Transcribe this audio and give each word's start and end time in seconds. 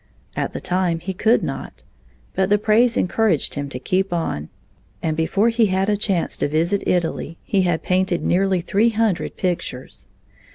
At 0.35 0.53
the 0.53 0.59
time 0.59 0.97
he 0.99 1.13
could 1.13 1.43
not. 1.43 1.83
But 2.33 2.49
the 2.49 2.57
praise 2.57 2.97
encouraged 2.97 3.53
him 3.53 3.69
to 3.69 3.77
keep 3.77 4.11
on, 4.11 4.49
and 5.03 5.15
before 5.15 5.49
he 5.49 5.67
had 5.67 5.89
a 5.89 5.95
chance 5.95 6.35
to 6.37 6.47
visit 6.47 6.81
Italy, 6.87 7.37
he 7.43 7.61
had 7.61 7.83
painted 7.83 8.23
nearly 8.23 8.61
three 8.61 8.89
hundred 8.89 9.37
pictures. 9.37 10.07